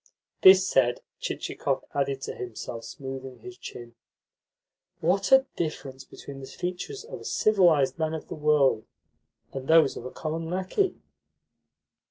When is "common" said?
10.09-10.49